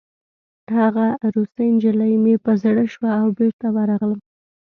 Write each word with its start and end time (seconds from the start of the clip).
هغه 0.77 1.05
روسۍ 1.33 1.67
نجلۍ 1.75 2.13
مې 2.23 2.35
په 2.45 2.51
زړه 2.63 2.83
شوه 2.93 3.11
او 3.21 3.27
بېرته 3.37 3.67
ورغلم 3.75 4.19